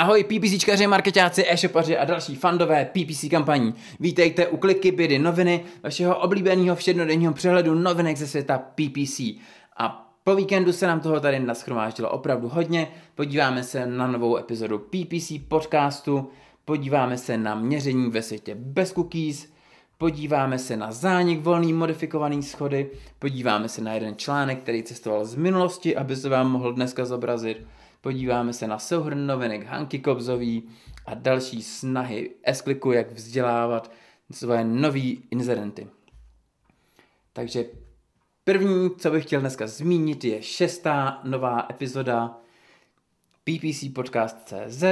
Ahoj 0.00 0.24
PPCčkaři, 0.24 0.86
marketáci, 0.86 1.44
e-shopaři 1.48 1.98
a 1.98 2.04
další 2.04 2.34
fandové 2.34 2.84
PPC 2.84 3.24
kampaní. 3.30 3.74
Vítejte 4.00 4.48
u 4.48 4.56
Kliky 4.56 4.92
Bydy 4.92 5.18
noviny, 5.18 5.64
vašeho 5.82 6.18
oblíbeného 6.18 6.76
všednodenního 6.76 7.32
přehledu 7.32 7.74
novinek 7.74 8.16
ze 8.16 8.26
světa 8.26 8.58
PPC. 8.58 9.20
A 9.76 10.12
po 10.24 10.34
víkendu 10.34 10.72
se 10.72 10.86
nám 10.86 11.00
toho 11.00 11.20
tady 11.20 11.38
naschromáždilo 11.38 12.10
opravdu 12.10 12.48
hodně. 12.48 12.88
Podíváme 13.14 13.62
se 13.62 13.86
na 13.86 14.06
novou 14.06 14.36
epizodu 14.36 14.78
PPC 14.78 15.32
podcastu, 15.48 16.30
podíváme 16.64 17.18
se 17.18 17.38
na 17.38 17.54
měření 17.54 18.10
ve 18.10 18.22
světě 18.22 18.54
bez 18.54 18.92
cookies, 18.92 19.52
podíváme 19.98 20.58
se 20.58 20.76
na 20.76 20.92
zánik 20.92 21.40
volný 21.40 21.72
modifikovaný 21.72 22.42
schody, 22.42 22.90
podíváme 23.18 23.68
se 23.68 23.82
na 23.82 23.92
jeden 23.94 24.16
článek, 24.16 24.62
který 24.62 24.82
cestoval 24.82 25.24
z 25.24 25.34
minulosti, 25.34 25.96
aby 25.96 26.16
se 26.16 26.28
vám 26.28 26.50
mohl 26.50 26.72
dneska 26.72 27.04
zobrazit, 27.04 27.66
podíváme 28.00 28.52
se 28.52 28.66
na 28.66 28.78
souhrn 28.78 29.26
novinek 29.26 29.66
Hanky 29.66 29.98
Kobzový 29.98 30.68
a 31.06 31.14
další 31.14 31.62
snahy 31.62 32.30
s 32.44 32.92
jak 32.92 33.12
vzdělávat 33.12 33.92
svoje 34.30 34.64
nový 34.64 35.22
inzerenty. 35.30 35.86
Takže 37.32 37.64
první, 38.44 38.90
co 38.90 39.10
bych 39.10 39.24
chtěl 39.24 39.40
dneska 39.40 39.66
zmínit, 39.66 40.24
je 40.24 40.42
šestá 40.42 41.20
nová 41.24 41.66
epizoda 41.70 42.36
PPC 43.44 43.84
Podcast.cz. 43.94 44.84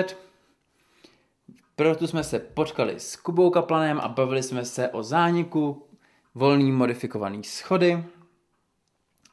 Proto 1.77 2.07
jsme 2.07 2.25
se 2.25 2.39
potkali 2.39 3.01
s 3.01 3.17
Kubou 3.17 3.51
Kaplanem 3.51 4.01
a 4.01 4.09
bavili 4.09 4.43
jsme 4.43 4.65
se 4.65 4.89
o 4.89 5.03
zániku 5.03 5.87
volný 6.35 6.73
modifikovaný 6.73 7.45
schody, 7.45 8.05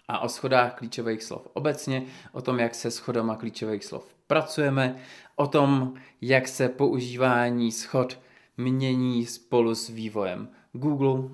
a 0.07 0.19
o 0.19 0.29
schodách 0.29 0.75
klíčových 0.75 1.23
slov 1.23 1.47
obecně, 1.53 2.03
o 2.31 2.41
tom, 2.41 2.59
jak 2.59 2.75
se 2.75 2.91
schodama 2.91 3.35
klíčových 3.35 3.85
slov 3.85 4.15
pracujeme, 4.27 4.95
o 5.35 5.47
tom, 5.47 5.93
jak 6.21 6.47
se 6.47 6.69
používání 6.69 7.71
schod 7.71 8.19
mění 8.57 9.25
spolu 9.25 9.75
s 9.75 9.89
vývojem 9.89 10.49
Google, 10.73 11.29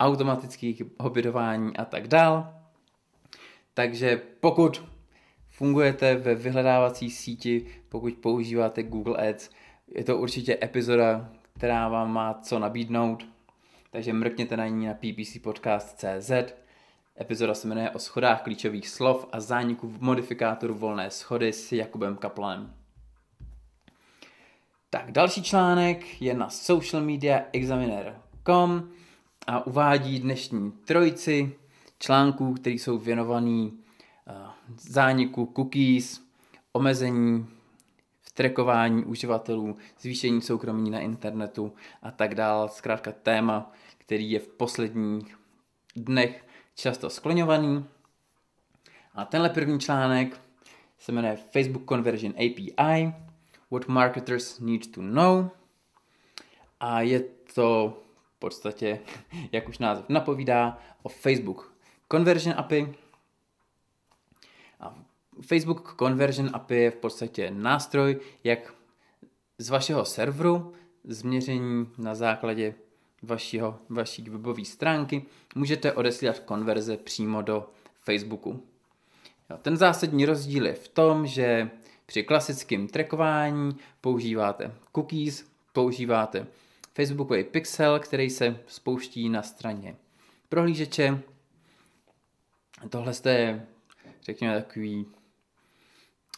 automatických 0.00 0.82
obědování 0.98 1.76
a 1.76 1.84
tak 1.84 2.08
dál. 2.08 2.54
Takže 3.74 4.22
pokud 4.40 4.84
fungujete 5.50 6.14
ve 6.14 6.34
vyhledávací 6.34 7.10
síti, 7.10 7.66
pokud 7.88 8.14
používáte 8.14 8.82
Google 8.82 9.30
Ads, 9.30 9.50
je 9.94 10.04
to 10.04 10.18
určitě 10.18 10.58
epizoda, 10.62 11.30
která 11.58 11.88
vám 11.88 12.12
má 12.12 12.34
co 12.34 12.58
nabídnout, 12.58 13.26
takže 13.90 14.12
mrkněte 14.12 14.56
na 14.56 14.66
ní 14.66 14.86
na 14.86 14.94
ppcpodcast.cz 14.94 16.63
Epizoda 17.20 17.54
se 17.54 17.68
jmenuje 17.68 17.90
o 17.90 17.98
schodách 17.98 18.42
klíčových 18.42 18.88
slov 18.88 19.26
a 19.32 19.40
zániku 19.40 19.88
v 19.88 20.00
modifikátoru 20.00 20.74
volné 20.74 21.10
schody 21.10 21.52
s 21.52 21.72
Jakubem 21.72 22.16
Kaplanem. 22.16 22.74
Tak, 24.90 25.12
další 25.12 25.42
článek 25.42 26.22
je 26.22 26.34
na 26.34 26.50
socialmediaexaminer.com 26.50 28.90
a 29.46 29.66
uvádí 29.66 30.20
dnešní 30.20 30.72
trojici 30.72 31.54
článků, 31.98 32.54
které 32.54 32.74
jsou 32.74 32.98
věnovaný 32.98 33.72
uh, 33.72 33.76
zániku 34.78 35.52
cookies, 35.56 36.22
omezení 36.72 37.46
v 38.20 38.32
trekování 38.32 39.04
uživatelů, 39.04 39.76
zvýšení 40.00 40.42
soukromí 40.42 40.90
na 40.90 41.00
internetu 41.00 41.72
a 42.02 42.10
tak 42.10 42.34
dále. 42.34 42.68
Zkrátka 42.68 43.12
téma, 43.12 43.72
který 43.98 44.30
je 44.30 44.40
v 44.40 44.48
posledních 44.48 45.38
dnech 45.96 46.43
často 46.74 47.10
skloňovaný. 47.10 47.84
A 49.14 49.24
tenhle 49.24 49.50
první 49.50 49.80
článek 49.80 50.40
se 50.98 51.12
jmenuje 51.12 51.36
Facebook 51.36 51.88
Conversion 51.88 52.34
API, 52.36 53.12
What 53.70 53.88
Marketers 53.88 54.60
Need 54.60 54.94
to 54.94 55.00
Know. 55.00 55.48
A 56.80 57.00
je 57.00 57.20
to 57.54 57.98
v 58.36 58.38
podstatě, 58.38 59.00
jak 59.52 59.68
už 59.68 59.78
název 59.78 60.04
napovídá, 60.08 60.78
o 61.02 61.08
Facebook 61.08 61.74
Conversion 62.12 62.54
API. 62.58 62.94
A 64.80 64.94
Facebook 65.46 65.94
Conversion 65.98 66.50
API 66.52 66.74
je 66.74 66.90
v 66.90 66.96
podstatě 66.96 67.50
nástroj, 67.50 68.20
jak 68.44 68.74
z 69.58 69.68
vašeho 69.68 70.04
serveru 70.04 70.72
změření 71.04 71.88
na 71.98 72.14
základě 72.14 72.74
vašího, 73.26 73.78
vaší 73.88 74.22
webové 74.22 74.64
stránky, 74.64 75.24
můžete 75.54 75.92
odesílat 75.92 76.38
konverze 76.38 76.96
přímo 76.96 77.42
do 77.42 77.70
Facebooku. 78.00 78.62
Jo, 79.50 79.58
ten 79.62 79.76
zásadní 79.76 80.24
rozdíl 80.24 80.66
je 80.66 80.74
v 80.74 80.88
tom, 80.88 81.26
že 81.26 81.70
při 82.06 82.22
klasickém 82.22 82.88
trackování 82.88 83.76
používáte 84.00 84.74
cookies, 84.92 85.46
používáte 85.72 86.46
Facebookový 86.94 87.44
pixel, 87.44 87.98
který 87.98 88.30
se 88.30 88.60
spouští 88.66 89.28
na 89.28 89.42
straně 89.42 89.96
prohlížeče. 90.48 91.22
Tohle 92.88 93.12
je, 93.28 93.66
řekněme, 94.22 94.62
takový 94.62 95.06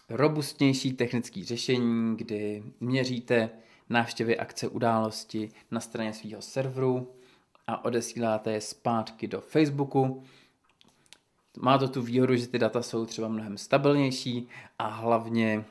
robustnější 0.09 0.93
technický 0.93 1.45
řešení, 1.45 2.17
kdy 2.17 2.63
měříte 2.81 3.51
návštěvy 3.89 4.39
akce 4.39 4.69
události 4.69 5.51
na 5.71 5.81
straně 5.81 6.13
svého 6.13 6.43
serveru 6.43 7.13
a 7.67 7.85
odesíláte 7.85 8.53
je 8.53 8.61
zpátky 8.61 9.29
do 9.29 9.41
Facebooku. 9.41 10.23
Má 11.59 11.79
to 11.79 11.89
tu 11.89 12.03
výhodu, 12.03 12.37
že 12.37 12.47
ty 12.47 12.59
data 12.59 12.83
jsou 12.83 13.07
třeba 13.07 13.29
mnohem 13.29 13.59
stabilnější 13.59 14.49
a 14.79 14.87
hlavně 14.87 15.65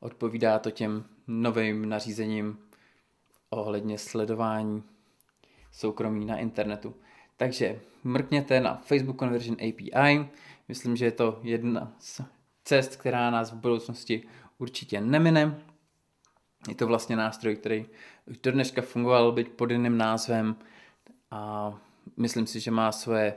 odpovídá 0.00 0.58
to 0.58 0.70
těm 0.70 1.04
novým 1.26 1.88
nařízením 1.88 2.58
ohledně 3.50 3.98
sledování 3.98 4.82
soukromí 5.72 6.26
na 6.26 6.36
internetu. 6.36 6.94
Takže 7.36 7.80
mrkněte 8.04 8.60
na 8.60 8.74
Facebook 8.74 9.18
Conversion 9.18 9.56
API. 9.56 10.28
Myslím, 10.68 10.96
že 10.96 11.04
je 11.04 11.12
to 11.12 11.40
jedna 11.42 11.92
z 11.98 12.20
cest, 12.64 12.96
která 12.96 13.30
nás 13.30 13.50
v 13.50 13.56
budoucnosti 13.56 14.22
určitě 14.58 15.00
nemine. 15.00 15.60
Je 16.68 16.74
to 16.74 16.86
vlastně 16.86 17.16
nástroj, 17.16 17.56
který 17.56 17.86
už 18.26 18.38
do 18.38 18.52
dneška 18.52 18.82
fungoval 18.82 19.32
být 19.32 19.48
pod 19.48 19.70
jiným 19.70 19.98
názvem 19.98 20.56
a 21.30 21.72
myslím 22.16 22.46
si, 22.46 22.60
že 22.60 22.70
má 22.70 22.92
své 22.92 23.34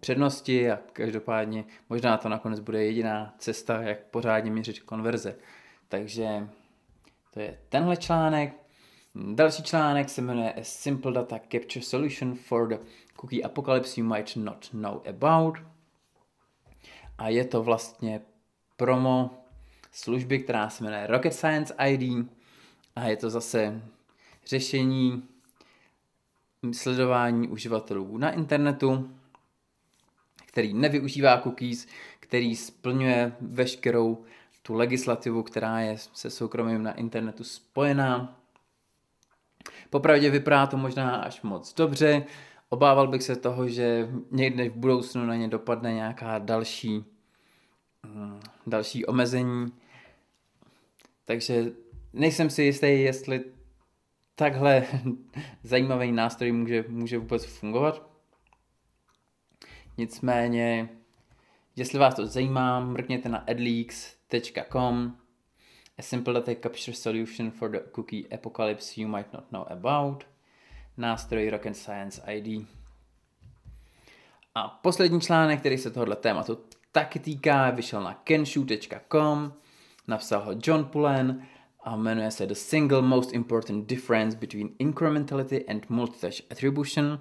přednosti 0.00 0.70
a 0.70 0.78
každopádně 0.92 1.64
možná 1.88 2.16
to 2.16 2.28
nakonec 2.28 2.60
bude 2.60 2.84
jediná 2.84 3.34
cesta, 3.38 3.82
jak 3.82 4.04
pořádně 4.04 4.50
měřit 4.50 4.80
konverze. 4.80 5.36
Takže 5.88 6.48
to 7.34 7.40
je 7.40 7.58
tenhle 7.68 7.96
článek. 7.96 8.54
Další 9.34 9.62
článek 9.62 10.08
se 10.08 10.22
jmenuje 10.22 10.52
A 10.52 10.64
Simple 10.64 11.12
Data 11.12 11.38
Capture 11.38 11.82
Solution 11.82 12.34
for 12.34 12.68
the 12.68 12.76
Cookie 13.16 13.42
Apocalypse 13.42 14.00
You 14.00 14.06
Might 14.06 14.36
Not 14.36 14.68
Know 14.72 15.00
About. 15.08 15.58
A 17.18 17.28
je 17.28 17.44
to 17.44 17.62
vlastně 17.62 18.20
promo 18.76 19.41
služby, 19.92 20.38
která 20.38 20.70
se 20.70 20.84
jmenuje 20.84 21.06
Rocket 21.06 21.34
Science 21.34 21.74
ID 21.88 22.26
a 22.96 23.04
je 23.04 23.16
to 23.16 23.30
zase 23.30 23.82
řešení 24.46 25.22
sledování 26.72 27.48
uživatelů 27.48 28.18
na 28.18 28.30
internetu, 28.30 29.10
který 30.46 30.74
nevyužívá 30.74 31.40
cookies, 31.40 31.86
který 32.20 32.56
splňuje 32.56 33.32
veškerou 33.40 34.24
tu 34.62 34.74
legislativu, 34.74 35.42
která 35.42 35.80
je 35.80 35.96
se 35.98 36.30
soukromím 36.30 36.82
na 36.82 36.92
internetu 36.92 37.44
spojená. 37.44 38.38
Popravdě 39.90 40.30
vypadá 40.30 40.66
to 40.66 40.76
možná 40.76 41.16
až 41.16 41.42
moc 41.42 41.74
dobře. 41.74 42.24
Obával 42.68 43.08
bych 43.08 43.22
se 43.22 43.36
toho, 43.36 43.68
že 43.68 44.08
někdy 44.30 44.68
v 44.68 44.76
budoucnu 44.76 45.26
na 45.26 45.36
ně 45.36 45.48
dopadne 45.48 45.92
nějaká 45.92 46.38
další, 46.38 47.04
mm, 48.02 48.40
další 48.66 49.06
omezení, 49.06 49.72
takže 51.24 51.72
nejsem 52.12 52.50
si 52.50 52.62
jistý, 52.62 52.86
jestli 52.86 53.44
takhle 54.34 54.86
zajímavý 55.62 56.12
nástroj 56.12 56.52
může, 56.52 56.84
může 56.88 57.18
vůbec 57.18 57.44
fungovat. 57.44 58.10
Nicméně, 59.98 60.88
jestli 61.76 61.98
vás 61.98 62.14
to 62.14 62.26
zajímá, 62.26 62.80
mrkněte 62.80 63.28
na 63.28 63.38
adleaks.com 63.38 65.16
A 65.98 66.02
simple 66.02 66.34
data 66.34 66.52
capture 66.62 66.96
solution 66.96 67.50
for 67.50 67.70
the 67.70 67.78
cookie 67.92 68.28
apocalypse 68.34 69.00
you 69.00 69.08
might 69.08 69.32
not 69.32 69.52
know 69.52 69.64
about. 69.70 70.24
Nástroj 70.96 71.50
Rocket 71.50 71.76
Science 71.76 72.32
ID. 72.32 72.66
A 74.54 74.68
poslední 74.68 75.20
článek, 75.20 75.60
který 75.60 75.78
se 75.78 75.90
tohoto 75.90 76.14
tématu 76.14 76.58
taky 76.92 77.18
týká, 77.18 77.70
vyšel 77.70 78.02
na 78.02 78.14
kenshu.com 78.14 79.52
Napsal 80.08 80.40
ho 80.40 80.52
John 80.62 80.84
Pullen 80.84 81.46
a 81.84 81.96
jmenuje 81.96 82.30
se 82.30 82.46
The 82.46 82.54
Single 82.54 83.02
Most 83.02 83.32
Important 83.32 83.86
Difference 83.86 84.36
Between 84.36 84.68
Incrementality 84.78 85.64
and 85.68 85.90
Multitouch 85.90 86.40
Attribution. 86.50 87.20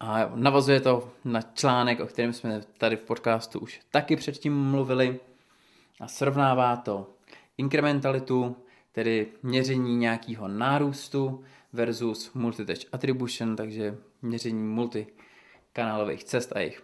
A 0.00 0.32
navazuje 0.34 0.80
to 0.80 1.12
na 1.24 1.42
článek, 1.42 2.00
o 2.00 2.06
kterém 2.06 2.32
jsme 2.32 2.60
tady 2.78 2.96
v 2.96 3.02
podcastu 3.02 3.58
už 3.58 3.80
taky 3.90 4.16
předtím 4.16 4.70
mluvili 4.70 5.20
a 6.00 6.08
srovnává 6.08 6.76
to 6.76 7.10
inkrementalitu, 7.58 8.56
tedy 8.92 9.26
měření 9.42 9.96
nějakého 9.96 10.48
nárůstu 10.48 11.44
versus 11.72 12.32
multitouch 12.34 12.84
attribution, 12.92 13.56
takže 13.56 13.96
měření 14.22 14.62
multikanálových 14.62 16.24
cest 16.24 16.52
a 16.56 16.58
jejich 16.58 16.82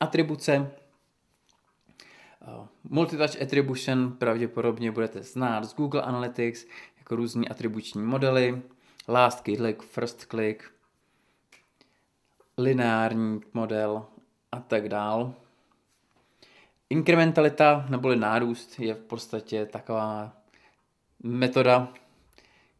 atribuce. 0.00 0.70
Multitouch 2.84 3.42
attribution 3.42 4.12
pravděpodobně 4.12 4.90
budete 4.90 5.22
znát 5.22 5.64
z 5.64 5.74
Google 5.74 6.02
Analytics 6.02 6.66
jako 6.98 7.16
různý 7.16 7.48
atribuční 7.48 8.02
modely, 8.02 8.62
last 9.08 9.44
click, 9.44 9.82
first 9.82 10.20
click, 10.20 10.64
lineární 12.58 13.40
model 13.54 14.06
a 14.52 14.60
tak 14.60 14.88
dál. 14.88 15.34
Inkrementalita 16.90 17.86
neboli 17.88 18.16
nárůst 18.16 18.80
je 18.80 18.94
v 18.94 19.00
podstatě 19.00 19.66
taková 19.66 20.36
metoda, 21.22 21.88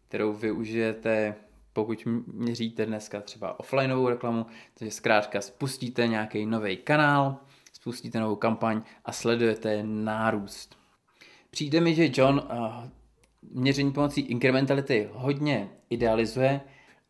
kterou 0.08 0.32
využijete, 0.32 1.34
pokud 1.72 2.06
měříte 2.26 2.86
dneska 2.86 3.20
třeba 3.20 3.60
offlineovou 3.60 4.08
reklamu, 4.08 4.46
takže 4.74 4.90
zkrátka 4.90 5.40
spustíte 5.40 6.06
nějaký 6.06 6.46
nový 6.46 6.76
kanál, 6.76 7.36
spustíte 7.84 8.20
novou 8.20 8.36
kampaň 8.36 8.82
a 9.04 9.12
sledujete 9.12 9.82
nárůst. 9.82 10.76
Přijde 11.50 11.80
mi, 11.80 11.94
že 11.94 12.10
John 12.14 12.38
uh, 12.38 12.84
měření 13.42 13.92
pomocí 13.92 14.20
inkrementality 14.20 15.08
hodně 15.12 15.70
idealizuje 15.90 16.60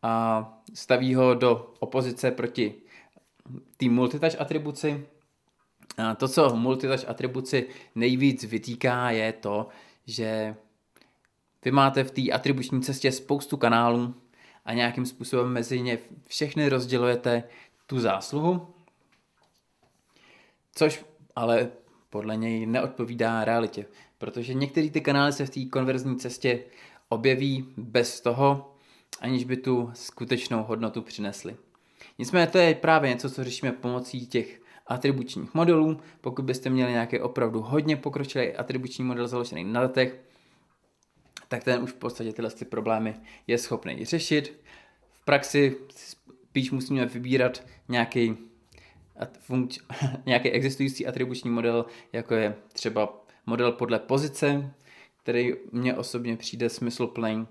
a 0.01 0.43
staví 0.73 1.15
ho 1.15 1.33
do 1.33 1.73
opozice 1.79 2.31
proti 2.31 2.73
té 3.77 3.89
multitouch 3.89 4.41
atribuci. 4.41 5.05
A 5.97 6.15
to, 6.15 6.27
co 6.27 6.55
multitouch 6.55 7.09
atribuci 7.09 7.69
nejvíc 7.95 8.43
vytýká, 8.43 9.11
je 9.11 9.33
to, 9.33 9.67
že 10.05 10.55
vy 11.65 11.71
máte 11.71 12.03
v 12.03 12.11
té 12.11 12.31
atribuční 12.31 12.81
cestě 12.81 13.11
spoustu 13.11 13.57
kanálů 13.57 14.15
a 14.65 14.73
nějakým 14.73 15.05
způsobem 15.05 15.53
mezi 15.53 15.81
ně 15.81 15.97
všechny 16.27 16.69
rozdělujete 16.69 17.43
tu 17.87 17.99
zásluhu, 17.99 18.74
což 20.75 21.05
ale 21.35 21.71
podle 22.09 22.37
něj 22.37 22.65
neodpovídá 22.65 23.45
realitě, 23.45 23.85
protože 24.17 24.53
některé 24.53 24.89
ty 24.89 25.01
kanály 25.01 25.33
se 25.33 25.45
v 25.45 25.49
té 25.49 25.65
konverzní 25.65 26.17
cestě 26.17 26.63
objeví 27.09 27.73
bez 27.77 28.21
toho, 28.21 28.75
aniž 29.21 29.43
by 29.43 29.57
tu 29.57 29.91
skutečnou 29.93 30.63
hodnotu 30.63 31.01
přinesli. 31.01 31.55
Nicméně 32.19 32.47
to 32.47 32.57
je 32.57 32.75
právě 32.75 33.09
něco, 33.09 33.29
co 33.29 33.43
řešíme 33.43 33.71
pomocí 33.71 34.27
těch 34.27 34.61
atribučních 34.87 35.53
modelů. 35.53 35.99
Pokud 36.21 36.45
byste 36.45 36.69
měli 36.69 36.91
nějaký 36.91 37.19
opravdu 37.19 37.61
hodně 37.61 37.97
pokročilý 37.97 38.53
atribuční 38.53 39.03
model 39.03 39.27
založený 39.27 39.63
na 39.63 39.81
datech, 39.81 40.21
tak 41.47 41.63
ten 41.63 41.83
už 41.83 41.91
v 41.91 41.95
podstatě 41.95 42.33
tyhle 42.33 42.51
ty 42.51 42.65
problémy 42.65 43.15
je 43.47 43.57
schopný 43.57 44.05
řešit. 44.05 44.61
V 45.11 45.25
praxi 45.25 45.77
spíš 45.95 46.71
musíme 46.71 47.05
vybírat 47.05 47.63
nějaký, 47.89 48.37
funkč, 49.39 49.79
nějaký 50.25 50.49
existující 50.49 51.07
atribuční 51.07 51.49
model, 51.49 51.85
jako 52.13 52.33
je 52.35 52.55
třeba 52.73 53.25
model 53.45 53.71
podle 53.71 53.99
pozice, 53.99 54.73
který 55.23 55.53
mně 55.71 55.95
osobně 55.95 56.37
přijde 56.37 56.69
smysluplný, 56.69 57.47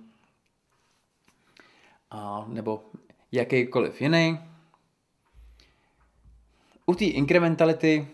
a, 2.11 2.45
nebo 2.49 2.85
jakýkoliv 3.33 4.03
jiný. 4.03 4.39
U 6.87 6.95
té 6.95 7.05
inkrementality 7.05 8.09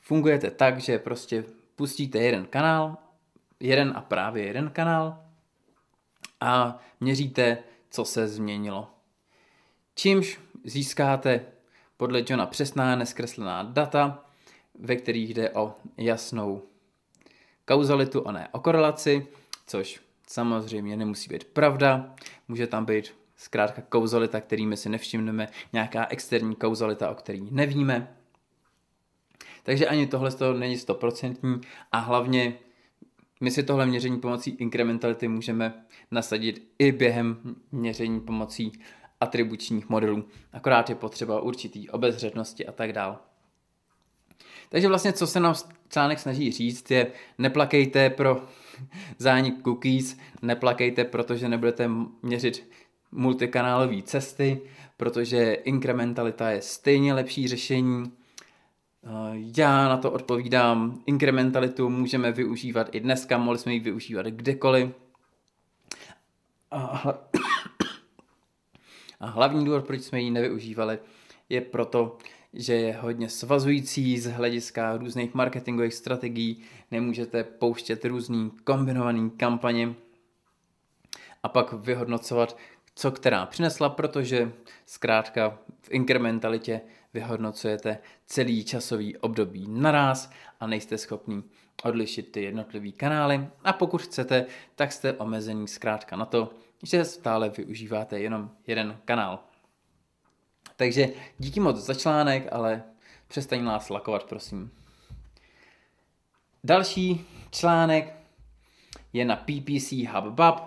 fungujete 0.00 0.50
tak, 0.50 0.80
že 0.80 0.98
prostě 0.98 1.44
pustíte 1.76 2.18
jeden 2.18 2.46
kanál 2.46 2.96
jeden 3.60 3.92
a 3.96 4.00
právě 4.00 4.46
jeden 4.46 4.70
kanál 4.70 5.24
a 6.40 6.80
měříte, 7.00 7.58
co 7.90 8.04
se 8.04 8.28
změnilo. 8.28 8.90
Čímž 9.94 10.40
získáte 10.64 11.46
podle 11.96 12.24
Johna 12.28 12.46
přesná 12.46 12.96
neskreslená 12.96 13.62
data, 13.62 14.24
ve 14.78 14.96
kterých 14.96 15.34
jde 15.34 15.50
o 15.50 15.74
jasnou 15.96 16.62
kauzalitu 17.64 18.28
a 18.28 18.32
ne 18.32 18.48
o 18.52 18.60
korelaci, 18.60 19.26
což 19.66 20.00
samozřejmě 20.26 20.96
nemusí 20.96 21.28
být 21.28 21.44
pravda. 21.44 22.14
Může 22.48 22.66
tam 22.66 22.84
být 22.84 23.14
zkrátka 23.36 23.82
kauzalita, 23.82 24.40
kterými 24.40 24.76
si 24.76 24.88
nevšimneme, 24.88 25.48
nějaká 25.72 26.06
externí 26.06 26.54
kauzalita, 26.54 27.10
o 27.10 27.14
který 27.14 27.48
nevíme. 27.50 28.16
Takže 29.62 29.86
ani 29.86 30.06
tohle 30.06 30.30
z 30.30 30.34
toho 30.34 30.54
není 30.54 30.78
stoprocentní 30.78 31.60
a 31.92 31.98
hlavně 31.98 32.54
my 33.40 33.50
si 33.50 33.62
tohle 33.62 33.86
měření 33.86 34.20
pomocí 34.20 34.50
inkrementality 34.50 35.28
můžeme 35.28 35.84
nasadit 36.10 36.72
i 36.78 36.92
během 36.92 37.56
měření 37.72 38.20
pomocí 38.20 38.72
atribučních 39.24 39.88
modelů. 39.88 40.24
Akorát 40.52 40.88
je 40.88 40.94
potřeba 40.94 41.40
určitý 41.40 41.90
obezřetnosti 41.90 42.66
a 42.66 42.72
tak 42.72 42.92
dál. 42.92 43.18
Takže 44.68 44.88
vlastně, 44.88 45.12
co 45.12 45.26
se 45.26 45.40
nám 45.40 45.54
článek 45.88 46.18
snaží 46.18 46.52
říct, 46.52 46.90
je 46.90 47.06
neplakejte 47.38 48.10
pro 48.10 48.42
zánik 49.18 49.62
cookies, 49.62 50.16
neplakejte, 50.42 51.04
protože 51.04 51.48
nebudete 51.48 51.90
měřit 52.22 52.70
multikanálové 53.12 54.02
cesty, 54.02 54.60
protože 54.96 55.52
inkrementalita 55.52 56.50
je 56.50 56.62
stejně 56.62 57.14
lepší 57.14 57.48
řešení, 57.48 58.12
Eh, 59.06 59.42
já 59.58 59.88
na 59.88 59.96
to 59.96 60.12
odpovídám, 60.12 61.02
inkrementalitu 61.06 61.88
můžeme 61.88 62.32
využívat 62.32 62.88
i 62.92 63.00
dneska, 63.00 63.38
mohli 63.38 63.58
jsme 63.58 63.72
ji 63.72 63.80
využívat 63.80 64.26
kdekoliv. 64.26 64.90
A 69.24 69.26
hlavní 69.26 69.64
důvod, 69.64 69.86
proč 69.86 70.02
jsme 70.02 70.20
ji 70.20 70.30
nevyužívali, 70.30 70.98
je 71.48 71.60
proto, 71.60 72.18
že 72.52 72.74
je 72.74 72.96
hodně 72.96 73.28
svazující 73.28 74.18
z 74.18 74.26
hlediska 74.26 74.96
různých 74.96 75.34
marketingových 75.34 75.94
strategií. 75.94 76.62
Nemůžete 76.90 77.44
pouštět 77.44 78.04
různý 78.04 78.50
kombinovaný 78.64 79.30
kampaně 79.30 79.94
a 81.42 81.48
pak 81.48 81.72
vyhodnocovat, 81.72 82.56
co 82.94 83.10
která 83.10 83.46
přinesla, 83.46 83.88
protože 83.88 84.52
zkrátka 84.86 85.58
v 85.80 85.90
inkrementalitě 85.90 86.80
vyhodnocujete 87.14 87.98
celý 88.26 88.64
časový 88.64 89.16
období 89.16 89.66
naraz 89.68 90.30
a 90.60 90.66
nejste 90.66 90.98
schopni 90.98 91.42
odlišit 91.84 92.32
ty 92.32 92.42
jednotlivé 92.42 92.92
kanály 92.92 93.46
a 93.64 93.72
pokud 93.72 94.02
chcete, 94.02 94.46
tak 94.74 94.92
jste 94.92 95.12
omezení 95.12 95.68
zkrátka 95.68 96.16
na 96.16 96.24
to, 96.24 96.50
že 96.84 97.04
stále 97.04 97.48
využíváte 97.48 98.20
jenom 98.20 98.50
jeden 98.66 99.00
kanál. 99.04 99.38
Takže 100.76 101.08
díky 101.38 101.60
moc 101.60 101.76
za 101.76 101.94
článek, 101.94 102.48
ale 102.52 102.82
přestaň 103.28 103.64
nás 103.64 103.90
lakovat, 103.90 104.24
prosím. 104.24 104.70
Další 106.64 107.26
článek 107.50 108.16
je 109.12 109.24
na 109.24 109.36
PPC 109.36 109.92
HubBub. 109.92 110.60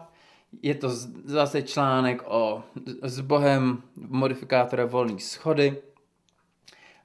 Je 0.62 0.76
to 0.76 0.90
zase 1.26 1.62
článek 1.62 2.22
o 2.26 2.64
s 3.02 3.20
bohem 3.20 3.84
modifikátora 3.96 4.86
volné 4.86 5.20
schody 5.20 5.82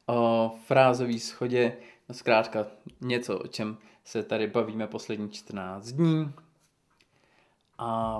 o 0.07 0.52
frázové 0.66 1.19
schodě, 1.19 1.76
no 2.09 2.14
zkrátka 2.14 2.66
něco, 3.00 3.38
o 3.38 3.47
čem 3.47 3.78
se 4.04 4.23
tady 4.23 4.47
bavíme 4.47 4.87
poslední 4.87 5.31
14 5.31 5.87
dní. 5.87 6.33
A 7.78 8.19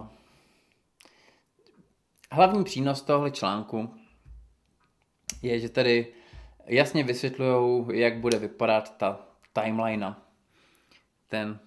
hlavní 2.33 2.65
přínos 2.65 3.03
tohle 3.03 3.31
článku 3.31 3.95
je, 5.43 5.61
že 5.61 5.69
tady 5.69 6.15
jasně 6.67 7.05
vysvětlují, 7.05 8.01
jak 8.01 8.19
bude 8.19 8.39
vypadat 8.39 8.97
ta 8.97 9.27
timeline. 9.53 10.15
Ten, 11.29 11.59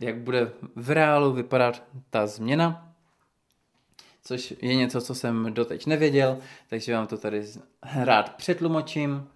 jak 0.00 0.18
bude 0.18 0.52
v 0.76 0.90
reálu 0.90 1.32
vypadat 1.32 1.82
ta 2.10 2.26
změna 2.26 2.92
což 4.24 4.54
je 4.62 4.74
něco, 4.74 5.00
co 5.00 5.14
jsem 5.14 5.54
doteď 5.54 5.86
nevěděl, 5.86 6.38
takže 6.68 6.94
vám 6.94 7.06
to 7.06 7.18
tady 7.18 7.42
rád 7.92 8.36
přetlumočím. 8.36 9.28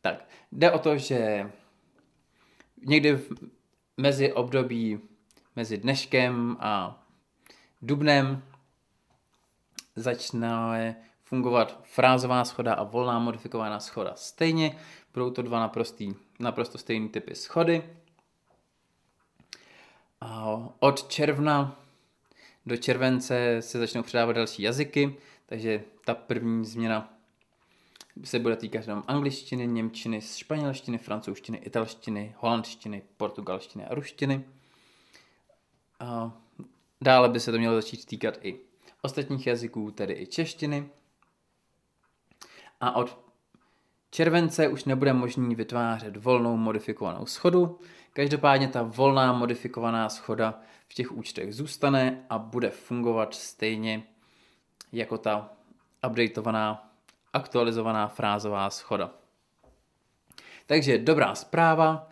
Tak, 0.00 0.28
jde 0.52 0.70
o 0.70 0.78
to, 0.78 0.98
že 0.98 1.50
někdy 2.86 3.12
v, 3.12 3.30
mezi 3.96 4.32
období 4.32 5.00
mezi 5.56 5.78
dneškem 5.78 6.56
a 6.60 7.02
dubnem 7.82 8.42
začne 9.96 10.96
fungovat 11.24 11.80
frázová 11.84 12.44
schoda 12.44 12.74
a 12.74 12.82
volná 12.82 13.18
modifikovaná 13.18 13.80
schoda 13.80 14.12
stejně. 14.16 14.78
Budou 15.14 15.30
to 15.30 15.42
dva 15.42 15.60
naprostý, 15.60 16.14
naprosto 16.38 16.78
stejný 16.78 17.08
typy 17.08 17.34
schody. 17.34 17.82
Od 20.78 21.08
června 21.08 21.80
do 22.66 22.76
července 22.76 23.56
se 23.60 23.78
začnou 23.78 24.02
předávat 24.02 24.32
další 24.32 24.62
jazyky, 24.62 25.16
takže 25.46 25.84
ta 26.04 26.14
první 26.14 26.64
změna 26.64 27.14
se 28.24 28.38
bude 28.38 28.56
týkat 28.56 28.86
jenom 28.86 29.04
angličtiny, 29.06 29.66
němčiny, 29.66 30.20
španělštiny, 30.20 30.98
francouzštiny, 30.98 31.58
italštiny, 31.58 32.34
holandštiny, 32.38 33.02
portugalštiny 33.16 33.86
a 33.86 33.94
ruštiny. 33.94 34.44
A 36.00 36.32
dále 37.00 37.28
by 37.28 37.40
se 37.40 37.52
to 37.52 37.58
mělo 37.58 37.74
začít 37.74 38.04
týkat 38.04 38.34
i 38.42 38.60
ostatních 39.02 39.46
jazyků, 39.46 39.90
tedy 39.90 40.14
i 40.14 40.26
češtiny. 40.26 40.88
A 42.80 42.96
od 42.96 43.18
července 44.10 44.68
už 44.68 44.84
nebude 44.84 45.12
možný 45.12 45.54
vytvářet 45.54 46.16
volnou 46.16 46.56
modifikovanou 46.56 47.26
schodu. 47.26 47.80
Každopádně 48.12 48.68
ta 48.68 48.82
volná 48.82 49.32
modifikovaná 49.32 50.08
schoda 50.08 50.60
v 50.88 50.94
těch 50.94 51.12
účtech 51.12 51.54
zůstane 51.54 52.26
a 52.30 52.38
bude 52.38 52.70
fungovat 52.70 53.34
stejně 53.34 54.02
jako 54.92 55.18
ta 55.18 55.50
updateovaná, 56.06 56.92
aktualizovaná 57.32 58.08
frázová 58.08 58.70
schoda. 58.70 59.10
Takže 60.66 60.98
dobrá 60.98 61.34
zpráva 61.34 62.08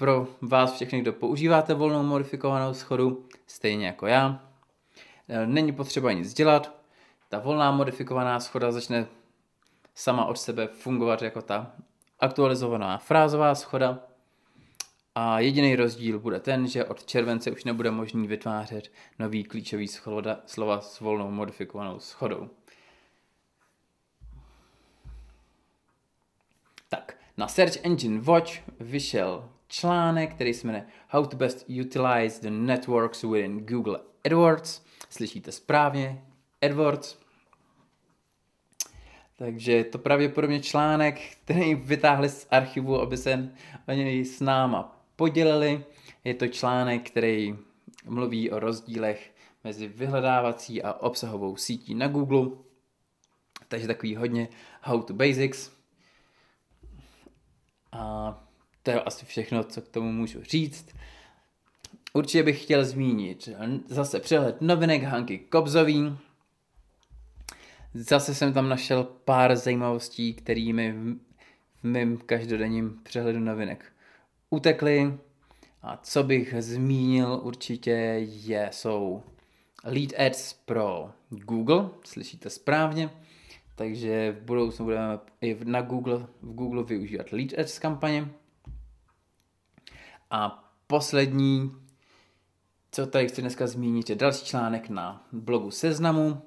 pro 0.00 0.26
vás 0.40 0.72
všechny, 0.72 1.00
kdo 1.00 1.12
používáte 1.12 1.74
volnou 1.74 2.02
modifikovanou 2.02 2.74
schodu, 2.74 3.28
stejně 3.46 3.86
jako 3.86 4.06
já. 4.06 4.50
Není 5.46 5.72
potřeba 5.72 6.12
nic 6.12 6.34
dělat, 6.34 6.80
ta 7.28 7.38
volná 7.38 7.70
modifikovaná 7.70 8.40
schoda 8.40 8.72
začne 8.72 9.06
sama 9.94 10.24
od 10.24 10.38
sebe 10.38 10.66
fungovat 10.66 11.22
jako 11.22 11.42
ta 11.42 11.72
aktualizovaná 12.20 12.98
frázová 12.98 13.54
schoda. 13.54 13.98
A 15.14 15.40
jediný 15.40 15.76
rozdíl 15.76 16.18
bude 16.18 16.40
ten, 16.40 16.66
že 16.66 16.84
od 16.84 17.06
července 17.06 17.50
už 17.50 17.64
nebude 17.64 17.90
možný 17.90 18.26
vytvářet 18.26 18.92
nový 19.18 19.44
klíčový 19.44 19.88
schoda, 19.88 20.40
slova 20.46 20.80
s 20.80 21.00
volnou 21.00 21.30
modifikovanou 21.30 21.98
schodou. 21.98 22.50
Tak, 26.88 27.16
na 27.36 27.48
Search 27.48 27.84
Engine 27.84 28.20
Watch 28.20 28.52
vyšel 28.80 29.48
článek, 29.70 30.34
který 30.34 30.54
se 30.54 30.66
jmenuje 30.66 30.86
How 31.08 31.26
to 31.26 31.36
best 31.36 31.66
utilize 31.80 32.40
the 32.40 32.50
networks 32.50 33.22
within 33.22 33.66
Google 33.66 34.00
AdWords. 34.24 34.82
Slyšíte 35.10 35.52
správně, 35.52 36.24
AdWords. 36.62 37.18
Takže 39.36 39.72
je 39.72 39.84
to 39.84 39.98
pravděpodobně 39.98 40.60
článek, 40.60 41.20
který 41.44 41.74
vytáhli 41.74 42.28
z 42.28 42.46
archivu, 42.50 43.00
aby 43.00 43.16
se 43.16 43.50
o 43.88 43.92
něj 43.92 44.24
s 44.24 44.40
náma 44.40 45.02
podělili. 45.16 45.84
Je 46.24 46.34
to 46.34 46.48
článek, 46.48 47.10
který 47.10 47.58
mluví 48.04 48.50
o 48.50 48.58
rozdílech 48.58 49.34
mezi 49.64 49.88
vyhledávací 49.88 50.82
a 50.82 50.92
obsahovou 50.92 51.56
sítí 51.56 51.94
na 51.94 52.08
Google. 52.08 52.48
Takže 53.68 53.86
takový 53.86 54.16
hodně 54.16 54.48
how 54.80 55.02
to 55.02 55.14
basics. 55.14 55.70
A 57.92 58.49
to 58.82 58.90
je 58.90 59.00
asi 59.00 59.26
všechno, 59.26 59.64
co 59.64 59.82
k 59.82 59.88
tomu 59.88 60.12
můžu 60.12 60.42
říct. 60.42 60.86
Určitě 62.12 62.42
bych 62.42 62.62
chtěl 62.62 62.84
zmínit 62.84 63.48
zase 63.88 64.20
přehled 64.20 64.60
novinek 64.60 65.02
Hanky 65.02 65.38
Kobzový, 65.38 66.16
Zase 67.94 68.34
jsem 68.34 68.52
tam 68.52 68.68
našel 68.68 69.04
pár 69.04 69.56
zajímavostí, 69.56 70.34
kterými 70.34 70.92
v, 70.92 71.16
mém 71.82 72.16
každodenním 72.16 73.00
přehledu 73.02 73.38
novinek 73.38 73.92
utekly. 74.50 75.14
A 75.82 75.96
co 76.02 76.22
bych 76.22 76.54
zmínil 76.58 77.40
určitě 77.42 77.90
je, 77.90 78.68
jsou 78.72 79.22
lead 79.84 80.10
ads 80.26 80.52
pro 80.52 81.10
Google, 81.30 81.90
slyšíte 82.04 82.50
správně, 82.50 83.10
takže 83.74 84.36
v 84.40 84.44
budoucnu 84.44 84.84
budeme 84.84 85.18
i 85.40 85.56
na 85.64 85.80
Google, 85.80 86.26
v 86.42 86.54
Google 86.54 86.84
využívat 86.84 87.32
lead 87.32 87.58
ads 87.58 87.78
kampaně. 87.78 88.28
A 90.30 90.72
poslední, 90.86 91.76
co 92.92 93.06
tady 93.06 93.28
chci 93.28 93.40
dneska 93.40 93.66
zmínit, 93.66 94.10
je 94.10 94.16
další 94.16 94.44
článek 94.46 94.88
na 94.88 95.26
blogu 95.32 95.70
Seznamu, 95.70 96.42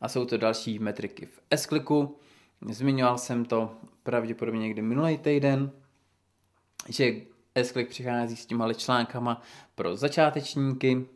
a 0.00 0.08
jsou 0.08 0.24
to 0.24 0.36
další 0.36 0.78
metriky 0.78 1.26
v 1.26 1.40
s 1.50 2.18
Zmiňoval 2.70 3.18
jsem 3.18 3.44
to 3.44 3.76
pravděpodobně 4.02 4.60
někdy 4.60 4.82
minulý 4.82 5.18
týden, 5.18 5.70
že 6.88 7.12
s 7.54 7.88
přichází 7.88 8.36
s 8.36 8.46
těma 8.46 8.72
článkama 8.72 9.42
pro 9.74 9.96
začátečníky 9.96 11.06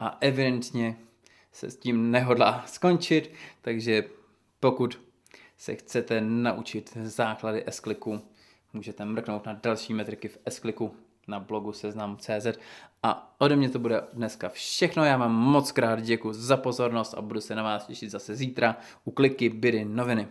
a 0.00 0.18
evidentně 0.20 0.96
se 1.52 1.70
s 1.70 1.76
tím 1.76 2.10
nehodlá 2.10 2.64
skončit, 2.66 3.32
takže 3.62 4.04
pokud 4.60 5.00
se 5.56 5.74
chcete 5.74 6.20
naučit 6.20 6.96
základy 7.02 7.64
s 7.66 7.80
můžete 8.72 9.04
mrknout 9.04 9.46
na 9.46 9.52
další 9.62 9.94
metriky 9.94 10.28
v 10.28 10.38
s 10.46 10.94
na 11.28 11.40
blogu 11.40 11.72
seznam.cz 11.72 12.46
a 13.02 13.34
ode 13.38 13.56
mě 13.56 13.68
to 13.70 13.78
bude 13.78 14.02
dneska 14.12 14.48
všechno. 14.48 15.04
Já 15.04 15.16
vám 15.16 15.32
moc 15.32 15.72
krát 15.72 16.00
děkuji 16.00 16.32
za 16.32 16.56
pozornost 16.56 17.14
a 17.14 17.22
budu 17.22 17.40
se 17.40 17.54
na 17.54 17.62
vás 17.62 17.86
těšit 17.86 18.10
zase 18.10 18.36
zítra 18.36 18.76
u 19.04 19.10
kliky 19.10 19.48
Bydy 19.48 19.84
noviny. 19.84 20.28